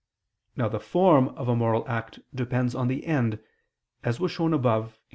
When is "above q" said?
4.51-4.99